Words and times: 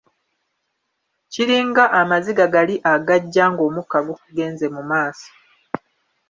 Kiringa 1.31 1.83
amaziga 2.01 2.45
gali 2.53 2.75
agajja 2.93 3.43
ng'omukka 3.51 3.97
gukugenze 4.07 4.65
mu 4.75 4.81
maaso. 4.89 5.29